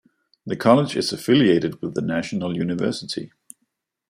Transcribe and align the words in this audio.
The 0.47 0.55
college 0.55 0.95
is 0.97 1.13
affiliated 1.13 1.79
with 1.79 1.93
the 1.93 2.01
National 2.01 2.57
University. 2.57 3.33